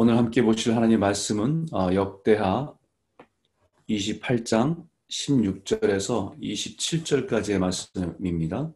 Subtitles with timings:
[0.00, 2.72] 오늘 함께 보실 하나님 말씀은 어, 역대하
[3.90, 8.72] 28장 16절에서 27절까지의 말씀입니다.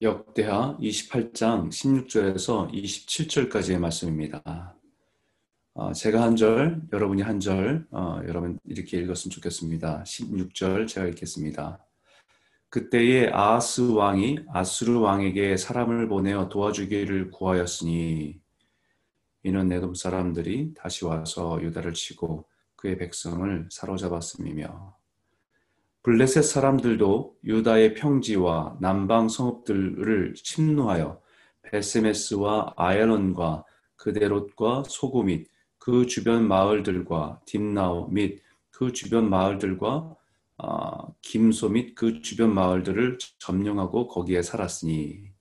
[0.00, 4.76] 역대하 28장 16절에서 27절까지의 말씀입니다.
[5.72, 10.04] 어, 제가 한 절, 여러분이 한 절, 어, 여러분 이렇게 읽었으면 좋겠습니다.
[10.04, 11.84] 16절 제가 읽겠습니다.
[12.74, 18.40] 그때에 아하스 왕이 아수르 왕에게 사람을 보내어 도와주기를 구하였으니
[19.44, 24.92] 이는 내돔 사람들이 다시 와서 유다를 치고 그의 백성을 사로잡았음이며
[26.02, 31.20] 블레셋 사람들도 유다의 평지와 남방 성읍들을 침노하여
[31.62, 40.16] 베세메스와 아얄론과 그데롯과 소구 및그 주변 마을들과 딥나오 및 그 주변 마을들과
[40.58, 45.32] 어, 김소 및 그 주변 마을들을 점령하고 거기에 살았으니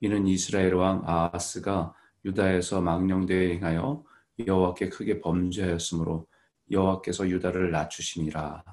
[0.00, 1.94] 이는 이스라엘 왕 아하스가
[2.24, 4.02] 유다에서 망령되어 행하여
[4.46, 6.26] 여호와께 크게 범죄하였으므로
[6.70, 8.64] 여호와께서 유다를 낮추심이라.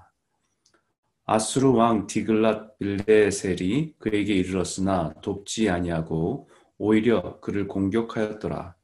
[1.25, 8.75] 아수르 왕 디글랏 빌레셀이 그에게 이르렀으나 돕지 아니하고 오히려 그를 공격하였더라.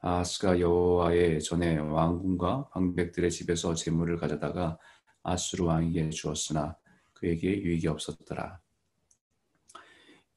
[0.00, 4.78] 아하스가 여호와의 전에 왕궁과 방백들의 집에서 재물을 가져다가
[5.22, 6.76] 아수르 왕에게 주었으나
[7.12, 8.60] 그에게 유익이 없었더라.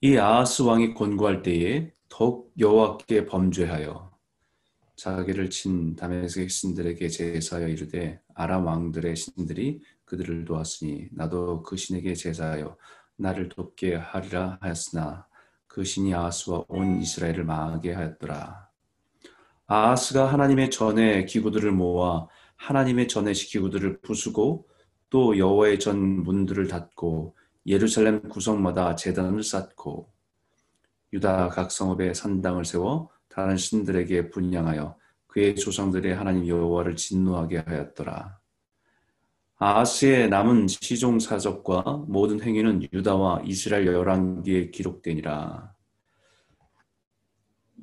[0.01, 4.11] 이 아하스 왕이 권고할 때에 더욱 여호와께 범죄하여
[4.95, 12.77] 자기를 친 다메섹 신들에게 제사하여 이르되 아람 왕들의 신들이 그들을 도왔으니 나도 그 신에게 제사하여
[13.17, 15.27] 나를 돕게 하리라 하였으나
[15.67, 18.69] 그 신이 아하스와 온 이스라엘을 망하게 하였더라.
[19.67, 24.67] 아하스가 하나님의 전에 기구들을 모아 하나님의 전에 기구들을 부수고
[25.09, 27.35] 또 여호와의 전 문들을 닫고
[27.67, 30.11] 예루살렘 구성마다 제단을 쌓고
[31.13, 34.97] 유다 각 성읍에 산당을 세워 다른 신들에게 분양하여
[35.27, 38.39] 그의 조상들의 하나님 여호와를 진노하게 하였더라.
[39.57, 45.73] 아하스의 남은 시종 사적과 모든 행위는 유다와 이스라엘 열왕기에 기록되니라.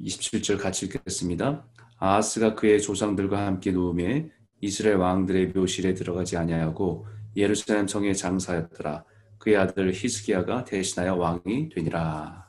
[0.00, 1.66] 27절 같이 읽겠습니다.
[1.98, 4.30] 아하스가 그의 조상들과 함께 누움에
[4.62, 7.04] 이스라엘 왕들의 묘실에 들어가지 아니하고
[7.36, 9.04] 예루살렘 성에 장사였더라.
[9.38, 12.48] 그의 아들 히스기야가 대신하여 왕이 되니라.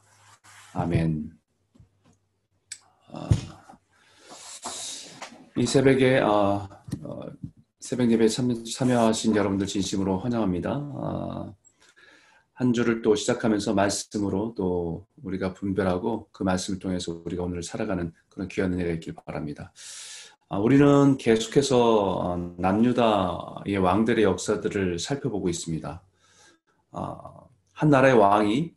[0.74, 1.32] 아멘.
[3.12, 3.30] 아,
[5.58, 6.68] 이 새벽에 아,
[7.02, 7.22] 어,
[7.80, 10.70] 새벽 예배 참여하신 여러분들 진심으로 환영합니다.
[10.72, 11.54] 아,
[12.54, 18.48] 한 주를 또 시작하면서 말씀으로 또 우리가 분별하고 그 말씀을 통해서 우리가 오늘 살아가는 그런
[18.50, 19.74] 귀한 은혜가 있길 바랍니다.
[20.54, 26.04] 아, 우리는 계속해서 어, 남유다의 왕들의 역사들을 살펴보고 있습니다.
[26.92, 27.34] 아,
[27.72, 28.76] 한 나라의 왕이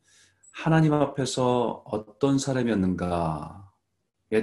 [0.53, 3.59] 하나님 앞에서 어떤 사람이었는가에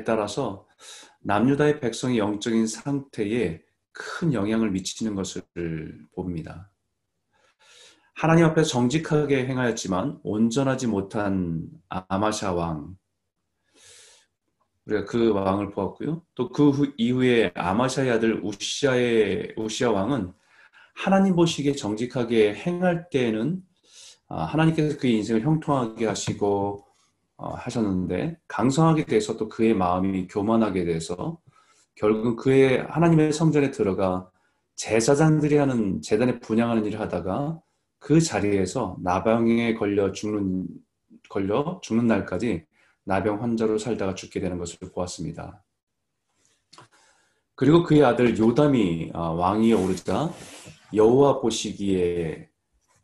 [0.05, 0.67] 따라서
[1.21, 5.43] 남유다의 백성의 영적인 상태에 큰 영향을 미치는 것을
[6.13, 6.71] 봅니다.
[8.13, 12.95] 하나님 앞에 정직하게 행하였지만 온전하지 못한 아마샤 왕,
[14.85, 16.21] 우리가 그 왕을 보았고요.
[16.35, 20.33] 또 그 이후에 아마샤의 아들 우시아의 우시아 왕은
[20.95, 23.61] 하나님 보시기에 정직하게 행할 때에는
[24.29, 26.85] 아, 하나님께서 그의 인생을 형통하게 하시고
[27.37, 31.39] 어, 하셨는데 강성하게 돼서 또 그의 마음이 교만하게 돼서
[31.95, 34.29] 결국은 그의 하나님의 성전에 들어가
[34.75, 37.59] 제사장들이 하는 재단에 분양하는 일을 하다가
[37.99, 40.67] 그 자리에서 나병에 걸려 죽는
[41.29, 42.65] 걸려 죽는 날까지
[43.05, 45.63] 나병 환자로 살다가 죽게 되는 것을 보았습니다.
[47.55, 50.31] 그리고 그의 아들 요담이 아, 왕위에 오르자
[50.93, 52.49] 여호와 보시기에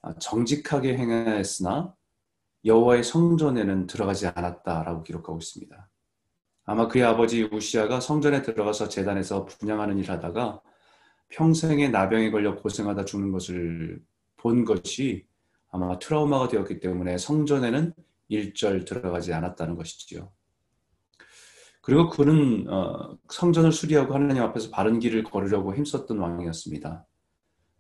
[0.02, 1.94] 아, 정직하게 행하였으나
[2.66, 5.90] 여호와의 성전에는 들어가지 않았다라고 기록하고 있습니다.
[6.66, 10.62] 아마 그의 아버지 우시아가 성전에 들어가서 재단에서 분양하는 일을 하다가
[11.30, 14.02] 평생에 나병에 걸려 고생하다 죽는 것을
[14.38, 15.26] 본 것이
[15.72, 17.94] 아마 트라우마가 되었기 때문에 성전에는
[18.30, 20.32] 일절 들어가지 않았다는 것이지요.
[21.82, 27.06] 그리고 그는 어, 성전을 수리하고 하나님 앞에서 바른 길을 걸으려고 힘썼던 왕이었습니다.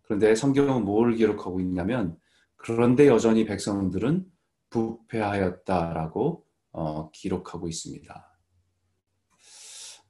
[0.01, 2.17] 그런데 성경은 뭘 기록하고 있냐면
[2.55, 4.25] 그런데 여전히 백성들은
[4.69, 8.29] 부패하였다라고 어, 기록하고 있습니다.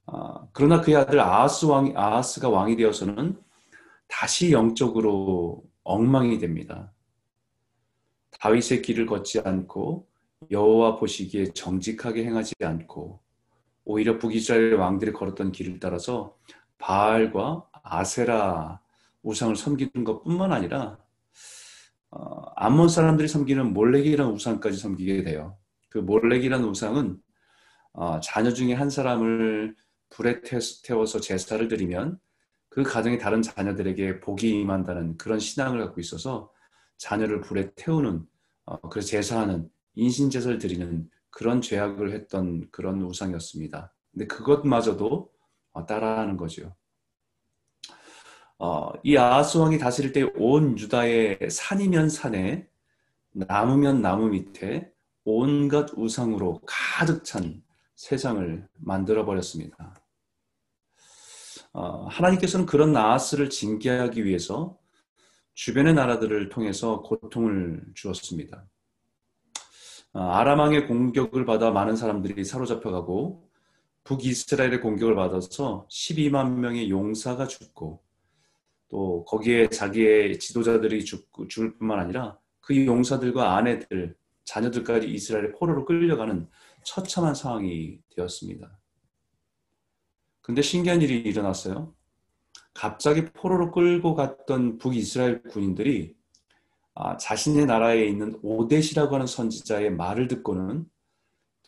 [0.06, 3.40] 아, 그러나 그의 아들 아하스 왕 아하스가 왕이 되어서는
[4.08, 6.92] 다시 영적으로 엉망이 됩니다.
[8.40, 10.09] 다윗의 길을 걷지 않고
[10.50, 13.20] 여호와 보시기에 정직하게 행하지 않고
[13.84, 16.36] 오히려 북이스라엘 왕들이 걸었던 길을 따라서
[16.78, 18.80] 바알과 아세라
[19.22, 20.98] 우상을 섬기는 것뿐만 아니라
[22.10, 25.56] 어, 암몬 사람들이 섬기는 몰렉이라는 우상까지 섬기게 돼요.
[25.90, 27.18] 그 몰렉이라는 우상은
[27.92, 29.76] 어, 자녀 중에 한 사람을
[30.08, 30.40] 불에
[30.84, 32.18] 태워서 제사를 드리면
[32.68, 36.50] 그 가정의 다른 자녀들에게 복이 임한다는 그런 신앙을 갖고 있어서
[36.96, 38.26] 자녀를 불에 태우는
[38.64, 43.92] 어, 그래서 제사하는 인신제사를 드리는 그런 죄악을 했던 그런 우상이었습니다.
[44.12, 45.30] 근데 그것마저도
[45.72, 46.74] 어, 따라하는 거죠.
[48.58, 52.68] 어, 이 아하스 왕이 다스릴 때 온 유다의 산이면 산에
[53.32, 54.92] 나무면 나무 밑에
[55.24, 57.62] 온갖 우상으로 가득 찬
[57.94, 59.94] 세상을 만들어 버렸습니다.
[61.72, 64.76] 어, 하나님께서는 그런 나하스를 징계하기 위해서
[65.54, 68.66] 주변의 나라들을 통해서 고통을 주었습니다.
[70.12, 73.48] 어, 아람왕의 공격을 받아 많은 사람들이 사로잡혀가고
[74.04, 78.02] 북이스라엘의 공격을 받아서 12만 명의 용사가 죽고
[78.88, 86.48] 또 거기에 자기의 지도자들이 죽고, 죽을 뿐만 아니라 그 용사들과 아내들, 자녀들까지 이스라엘의 포로로 끌려가는
[86.82, 88.78] 처참한 상황이 되었습니다.
[90.40, 91.94] 근데 신기한 일이 일어났어요.
[92.74, 96.16] 갑자기 포로로 끌고 갔던 북이스라엘 군인들이
[96.94, 100.86] 아, 자신의 나라에 있는 오데시라고 하는 선지자의 말을 듣고는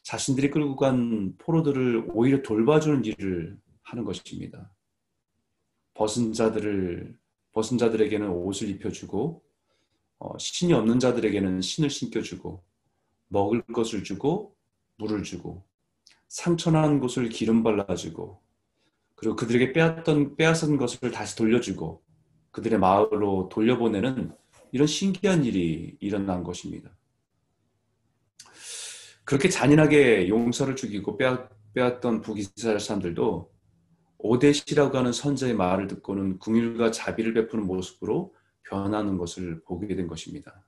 [0.02, 4.72] 자신들이 끌고 간 포로들을 오히려 돌봐주는 일을 하는 것입니다.
[5.94, 7.16] 벗은 자들을
[7.52, 9.42] 벗은 자들에게는 옷을 입혀주고
[10.18, 12.64] 어, 신이 없는 자들에게는 신을 신겨주고
[13.28, 14.56] 먹을 것을 주고
[14.96, 15.64] 물을 주고
[16.28, 18.40] 상처난 곳을 기름 발라주고
[19.14, 22.02] 그리고 그들에게 빼앗던 빼앗은 것을 다시 돌려주고
[22.50, 24.34] 그들의 마을로 돌려보내는
[24.72, 26.90] 이런 신기한 일이 일어난 것입니다.
[29.24, 33.52] 그렇게 잔인하게 용서를 죽이고 빼앗, 빼앗던 북이스라엘 사람들도
[34.18, 40.66] 오데시라고 하는 선자의 말을 듣고는 궁일과 자비를 베푸는 모습으로 변하는 것을 보게 된 것입니다.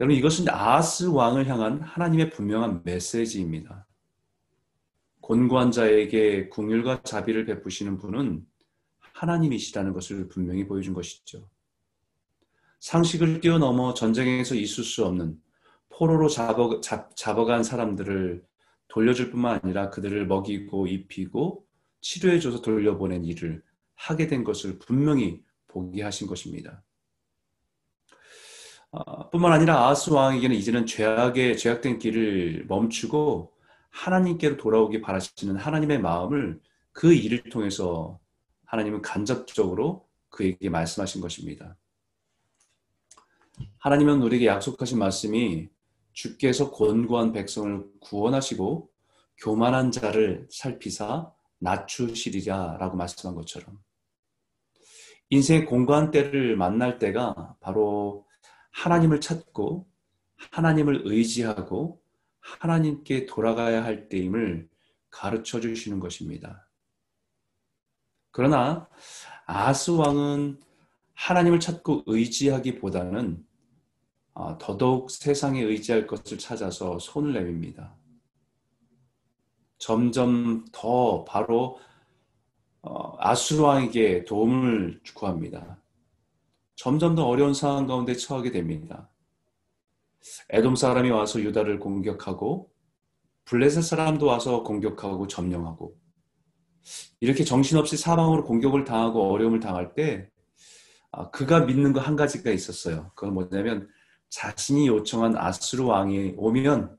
[0.00, 3.86] 여러분 이것은 아스 왕을 향한 하나님의 분명한 메시지입니다.
[5.20, 8.46] 곤고한 자에게 궁율과 자비를 베푸시는 분은
[9.18, 11.48] 하나님이시라는 것을 분명히 보여준 것이죠.
[12.80, 15.36] 상식을 뛰어넘어 전쟁에서 있을 수 없는
[15.88, 18.44] 포로로 잡아, 잡, 잡아간 사람들을
[18.86, 21.66] 돌려줄 뿐만 아니라 그들을 먹이고 입히고
[22.00, 23.62] 치료해줘서 돌려보낸 일을
[23.96, 26.84] 하게 된 것을 분명히 보게 하신 것입니다.
[28.92, 33.52] 아, 뿐만 아니라 아하스 왕에게는 이제는 죄악의 죄악된 길을 멈추고
[33.90, 36.60] 하나님께로 돌아오기 바라시는 하나님의 마음을
[36.92, 38.20] 그 일을 통해서
[38.68, 41.76] 하나님은 간접적으로 그에게 말씀하신 것입니다.
[43.78, 45.68] 하나님은 우리에게 약속하신 말씀이
[46.12, 48.90] 주께서 권고한 백성을 구원하시고
[49.38, 53.78] 교만한 자를 살피사 낮추시리라라고 말씀한 것처럼
[55.30, 55.66] 인생의
[56.10, 58.26] 때를 만날 때가 바로
[58.72, 59.88] 하나님을 찾고
[60.50, 62.02] 하나님을 의지하고
[62.40, 64.68] 하나님께 돌아가야 할 때임을
[65.10, 66.67] 가르쳐 주시는 것입니다.
[68.38, 68.88] 그러나
[69.46, 70.60] 아스 왕은
[71.14, 73.44] 하나님을 찾고 의지하기보다는
[74.34, 77.96] 아, 더더욱 세상에 의지할 것을 찾아서 손을 내밉니다.
[79.78, 81.80] 점점 더 바로
[82.82, 85.82] 어, 아수르 왕에게 도움을 구합니다.
[86.76, 89.10] 점점 더 어려운 상황 가운데 처하게 됩니다.
[90.50, 92.70] 에돔 사람이 와서 유다를 공격하고
[93.46, 95.98] 블레셋 사람도 와서 공격하고 점령하고
[97.20, 100.30] 이렇게 정신없이 사방으로 공격을 당하고 어려움을 당할 때
[101.10, 103.10] 아, 그가 믿는 거 한 가지가 있었어요.
[103.14, 103.88] 그건 뭐냐면
[104.30, 106.96] 자신이 요청한 아스루 왕이 오면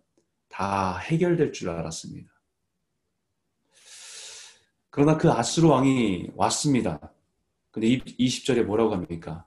[0.50, 2.29] 다 해결될 줄 알았습니다.
[4.89, 7.00] 그러나 그 아스루 왕이 왔습니다.
[7.72, 9.46] 근데 20절에 뭐라고 합니까?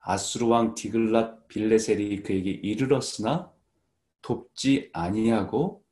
[0.00, 3.50] 아수르 왕 디글랏 빌레셀이 그에게 이르렀으나
[4.20, 5.82] 돕지 아니하고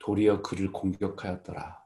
[0.00, 1.78] 도리어 그를 공격하였더라.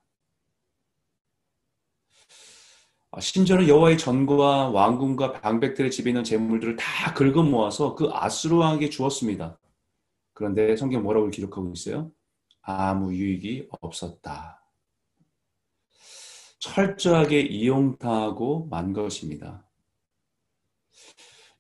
[3.04, 8.91] 아, 심지어는 여호와의 전과 왕궁과 방백들의 집에 있는 재물들을 다 긁어 모아서 그 아수르 왕에게
[8.91, 9.59] 주었습니다.
[10.33, 12.11] 그런데 성경 뭐라고 기록하고 있어요?
[12.63, 14.61] 아무 유익이 없었다.
[16.59, 19.69] 철저하게 이용당하고 만 것입니다.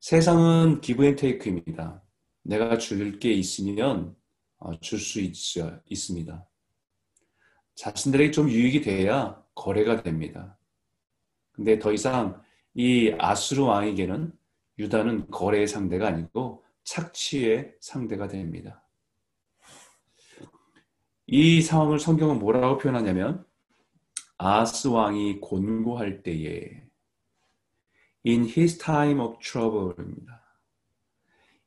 [0.00, 2.02] 세상은 give and take입니다.
[2.42, 4.16] 내가 줄 게 있으면
[4.58, 6.46] 어, 줄수 있습니다.
[7.74, 10.58] 자신들에게 좀 유익이 돼야 거래가 됩니다.
[11.54, 12.42] 근데 더 이상
[12.74, 14.32] 이 아수르 왕에게는
[14.78, 18.84] 유다는 거래의 상대가 아니고 착취의 상대가 됩니다.
[21.26, 23.46] 이 상황을 성경은 뭐라고 표현하냐면
[24.36, 26.82] 아하스 왕이 곤고할 때에
[28.26, 30.42] in his time of trouble입니다.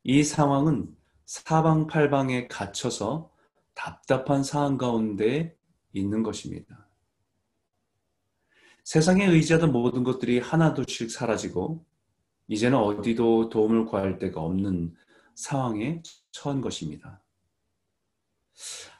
[0.03, 3.31] 이 상황은 사방팔방에 갇혀서
[3.73, 5.57] 답답한 상황 가운데
[5.93, 6.86] 있는 것입니다.
[8.87, 11.85] 세상에 의지하던 모든 것들이 하나둘씩 사라지고
[12.47, 14.95] 이제는 어디도 도움을 구할 데가 없는
[15.35, 16.01] 상황에
[16.31, 17.21] 처한 것입니다.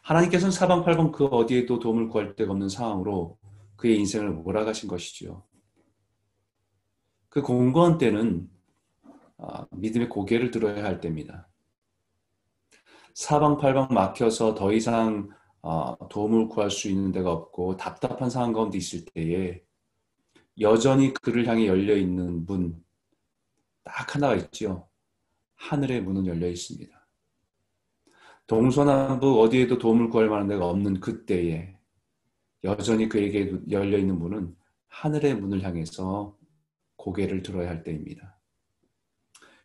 [0.02, 3.38] 하나님께서는 사방팔방 그 어디에도 도움을 구할 데가 없는 상황으로
[3.78, 5.46] 그의 인생을 몰아가신 것이지요.
[7.30, 8.50] 그 공고한 때는
[9.38, 11.48] 아, 믿음의 고개를 들어야 할 때입니다.
[13.14, 15.30] 사방팔방 막혀서 더 이상
[15.62, 19.66] 아, 도움을 구할 수 있는 데가 없고 답답한 상황 가운데 있을 때에
[20.60, 22.88] 여전히 그를 향해 열려 있는 문
[23.88, 24.88] 딱 하나가 있지요.
[25.56, 27.08] 하늘의 문은 열려 있습니다.
[28.46, 31.78] 동서남북 어디에도 도움을 구할 만한 데가 없는 그때에
[32.64, 34.56] 여전히 그에게 열려 있는 문은
[34.90, 36.38] 하늘의 문을 향해서
[36.98, 38.40] 고개를 들어야 할 때입니다.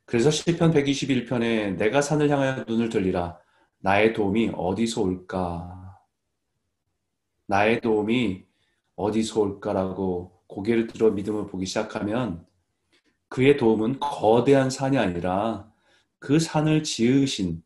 [0.04, 3.38] 그래서 시편 121편에 내가 산을 향하여 눈을 들리라
[3.78, 5.99] 나의 도움이 어디서 올까?
[7.46, 8.46] 나의 도움이
[8.94, 12.44] 어디서 올까라고 고개를 들어 믿음을 보기 시작하면
[13.28, 15.71] 그의 도움은 거대한 산이 아니라
[16.18, 17.62] 그 산을 지으신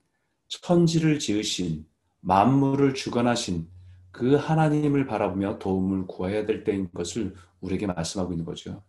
[0.48, 1.86] 천지를 지으신
[2.20, 3.68] 만물을 주관하신
[4.12, 8.82] 그 하나님을 바라보며 도움을 구해야 될 때인 것을 우리에게 말씀하고 있는 거죠.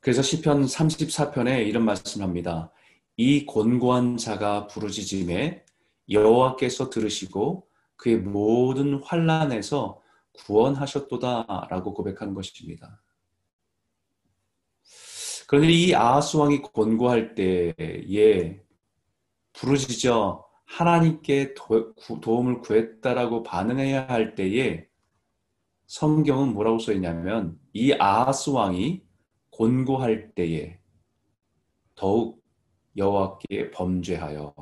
[0.00, 2.72] 그래서 시편 34편에 이런 말씀을 합니다.
[3.16, 5.64] 이 곤고한 자가 부르짖음에
[6.10, 10.00] 여호와께서 들으시고 그의 모든 환란에서
[10.32, 13.02] 구원하셨도다라고 고백하는 것입니다.
[15.46, 18.60] 그런데 이 아하스 왕이 곤고할 때에
[19.52, 21.94] 부르짖어 하나님께 도,
[22.26, 24.86] 움을 구했다라고 반응해야 할 때에
[25.86, 29.02] 성경은 뭐라고 써 있냐면 이 아하스 왕이
[29.50, 30.78] 곤고할 때에
[31.96, 32.40] 더욱
[32.96, 34.54] 여호와께 범죄하여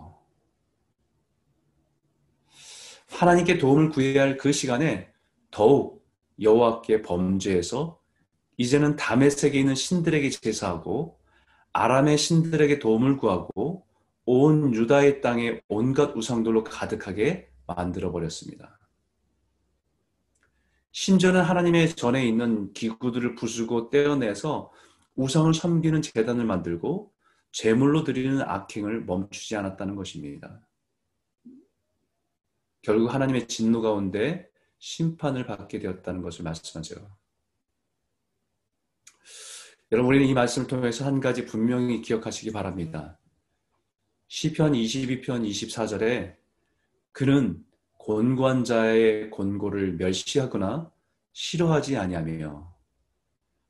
[3.11, 5.13] 하나님께 도움을 구해야 할 그 시간에
[5.51, 6.07] 더욱
[6.41, 8.01] 여호와께 범죄해서
[8.57, 8.97] 이제는
[9.31, 11.19] 세계에 있는 신들에게 제사하고
[11.73, 13.87] 아람의 신들에게 도움을 구하고
[14.25, 18.79] 온 유다의 땅에 온갖 우상들로 가득하게 만들어 버렸습니다.
[20.93, 24.73] 심지어는 하나님의 전에 있는 기구들을 부수고 떼어내서
[25.15, 27.13] 우상을 섬기는 재단을 만들고
[27.53, 30.61] 제물로 드리는 악행을 멈추지 않았다는 것입니다.
[32.83, 34.49] 결국 하나님의 진노 가운데
[34.79, 36.97] 심판을 받게 되었다는 것을 말씀하죠.
[39.91, 43.19] 여러분 우리는 이 말씀을 통해서 한 가지 분명히 기억하시기 바랍니다.
[44.29, 46.37] 시편 22편 24절에
[47.13, 47.65] 그는
[47.97, 50.93] 곤관자의 곤고를 멸시하거나
[51.33, 52.75] 싫어하지 아니하며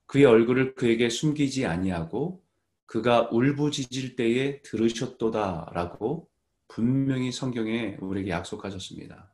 [0.06, 2.42] 그의 얼굴을 그에게 숨기지 아니하고
[2.86, 6.28] 그가 울부짖을 때에 들으셨도다라고
[6.66, 9.30] 분명히 성경에 우리에게 약속하셨습니다.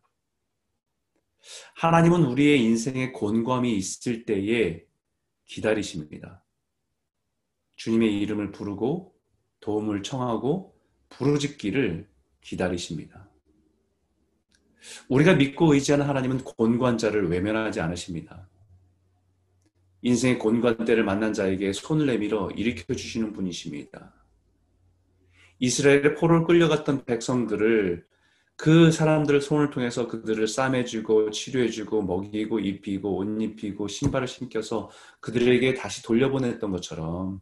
[1.76, 4.84] 하나님은 우리의 인생에 곤감이 있을 때에
[5.46, 6.44] 기다리십니다.
[7.76, 9.14] 주님의 이름을 부르고
[9.60, 10.78] 도움을 청하고
[11.10, 12.08] 부르짖기를
[12.40, 13.28] 기다리십니다.
[15.08, 18.48] 우리가 믿고 의지하는 하나님은 곤관자를 외면하지 않으십니다.
[20.02, 24.12] 인생의 곤관대를 만난 자에게 손을 내밀어 일으켜 주시는 분이십니다.
[25.60, 28.06] 이스라엘의 포로를 끌려갔던 백성들을
[28.56, 36.02] 그 사람들을 손을 통해서 그들을 싸매주고 치료해주고 먹이고 입히고 옷 입히고 신발을 신겨서 그들에게 다시
[36.02, 37.40] 돌려보냈던 것처럼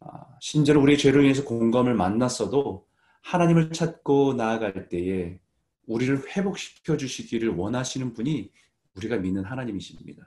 [0.00, 2.86] 아, 심지어 우리의 죄로 인해서 공감을 만났어도
[3.22, 5.38] 하나님을 찾고 나아갈 때에
[5.86, 8.50] 우리를 회복시켜 주시기를 원하시는 분이
[8.96, 10.26] 우리가 믿는 하나님이십니다.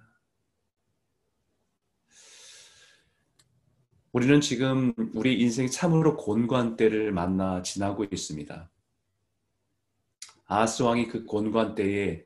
[4.11, 8.69] 우리는 지금 우리 인생 참으로 곤관 때를 만나 지나고 있습니다.
[10.47, 12.23] 아스 왕이 그 곤관 때에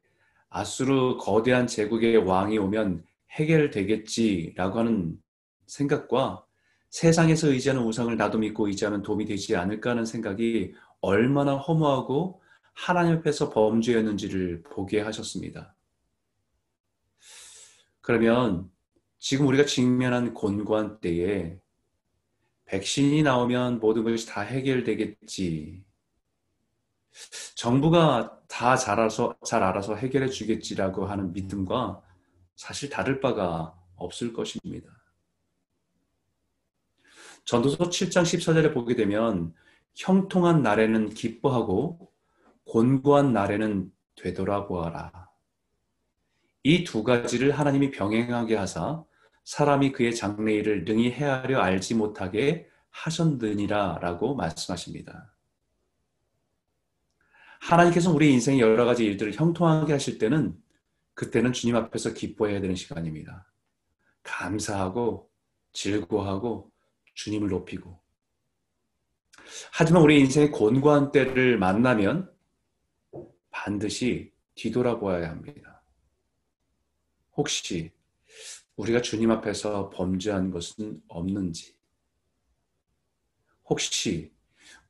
[0.50, 5.22] 아수르 거대한 제국의 왕이 오면 해결되겠지라고 하는
[5.66, 6.46] 생각과
[6.90, 12.42] 세상에서 의지하는 우상을 나도 믿고 의지하면 도움이 되지 않을까 하는 생각이 얼마나 허무하고
[12.74, 15.74] 하나님 앞에서 범죄였는지를 보게 하셨습니다.
[18.02, 18.70] 그러면
[19.20, 21.58] 지금 우리가 직면한 곤고한 때에
[22.66, 25.84] 백신이 나오면 모든 것이 다 해결되겠지.
[27.56, 32.02] 정부가 다 잘 알아서, 잘 알아서 해결해 주겠지라고 하는 믿음과
[32.56, 34.90] 사실 다를 바가 없을 것입니다.
[37.46, 39.54] 전도서 7장 14절에 보게 되면
[39.96, 42.12] 형통한 날에는 기뻐하고
[42.66, 45.30] 곤고한 날에는 되돌아보아라.
[46.64, 49.04] 이 두 가지를 하나님이 병행하게 하사
[49.46, 55.31] 사람이 그의 장래일을 능히 헤아려 알지 못하게 하셨느니라 라고 말씀하십니다.
[57.62, 60.60] 하나님께서 우리 인생의 여러 가지 일들을 형통하게 하실 때는
[61.14, 63.48] 그때는 주님 앞에서 기뻐해야 되는 시간입니다.
[64.24, 65.30] 감사하고
[65.74, 66.72] 즐거워하고
[67.14, 68.00] 주님을 높이고
[69.72, 72.32] 하지만 우리 인생의 곤고한 때를 만나면
[73.52, 75.84] 반드시 뒤돌아보아야 합니다.
[77.36, 77.92] 혹시
[78.76, 81.76] 우리가 주님 앞에서 범죄한 것은 없는지
[83.66, 84.34] 혹시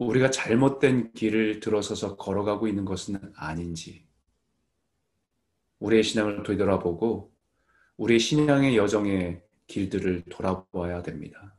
[0.08, 4.08] 우리가 잘못된 길을 들어서서 걸어가고 있는 것은 아닌지
[5.80, 7.32] 우리의 신앙을 되돌아보고
[7.98, 11.56] 우리의 신앙의 여정의 길들을 돌아보아야 됩니다.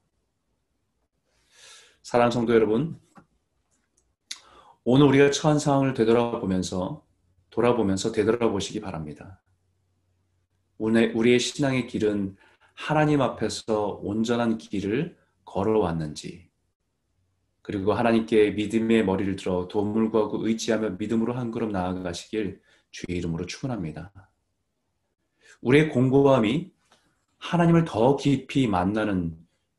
[2.02, 3.00] 사랑 성도 여러분,
[4.84, 7.06] 오늘 우리가 처한 상황을 되돌아보면서
[7.50, 9.40] 돌아보면서 되돌아보시기 바랍니다.
[10.78, 12.36] 오늘 우리의 신앙의 길은
[12.74, 16.51] 하나님 앞에서 온전한 길을 걸어왔는지,
[17.62, 24.12] 그리고 하나님께 믿음의 머리를 들어 도움을 구하고 의지하며 믿음으로 한 걸음 나아가시길 주의 이름으로 축원합니다.
[25.60, 26.72] 우리의 공고함이
[27.38, 29.36] 하나님을 더 깊이 만나는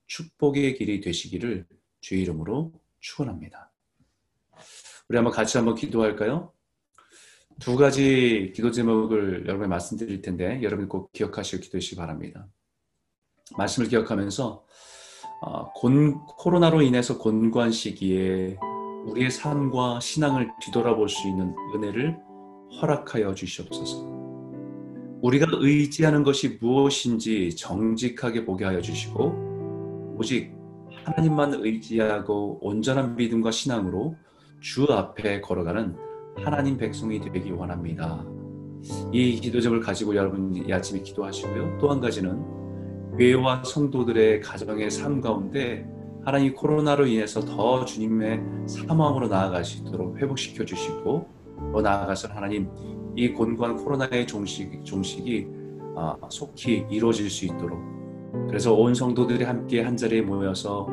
[0.07, 1.65] 축복의 길이 되시기를
[1.99, 3.71] 주의 이름으로 축원합니다.
[5.09, 6.53] 우리 한번 같이 한번 기도할까요?
[7.59, 12.47] 두 가지 기도 제목을 여러분에 말씀드릴 텐데 여러분 꼭 기억하시고 기도하시기 바랍니다.
[13.57, 14.65] 말씀을 기억하면서
[15.45, 18.57] 어, 곤, 코로나로 인해서 곤고한 시기에
[19.07, 22.17] 우리의 삶과 신앙을 뒤돌아볼 수 있는 은혜를
[22.81, 24.07] 허락하여 주시옵소서.
[25.21, 30.55] 우리가 의지하는 것이 무엇인지 정직하게 보게 하여 주시고 오직
[31.03, 34.15] 하나님만 의지하고 온전한 믿음과 신앙으로
[34.61, 35.97] 주 앞에 걸어가는
[36.37, 38.25] 하나님 백성이 되기 원합니다.
[39.11, 41.77] 이 기도적을 가지고 여러분 이 아침에 기도하시고요.
[41.79, 42.62] 또 한 가지는
[43.17, 45.85] 교회와 성도들의 가정의 삶 가운데
[46.25, 51.27] 하나님 코로나로 인해서 더 주님의 사마음으로 나아가시도록 회복시켜 주시고
[51.73, 52.69] 더 나아가서 하나님
[53.15, 55.47] 이 곤고한 코로나의 종식, 종식이
[55.95, 57.77] 아, 속히 이루어질 수 있도록
[58.47, 60.87] 그래서 온 성도들이 함께 한 자리에 모여서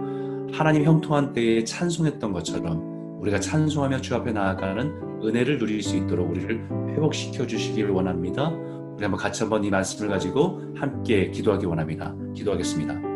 [0.53, 6.69] 하나님 형통한 때에 찬송했던 것처럼 우리가 찬송하며 주 앞에 나아가는 은혜를 누릴 수 있도록 우리를
[6.91, 8.53] 회복시켜 주시길 원합니다.
[9.01, 12.15] 우리 한번 같이 한번 이 말씀을 가지고 함께 기도하기 원합니다.
[12.37, 13.10] 기도하겠습니다.